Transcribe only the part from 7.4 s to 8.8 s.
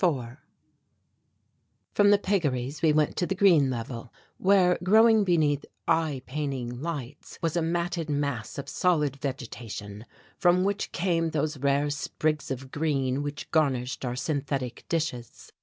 was a matted mass of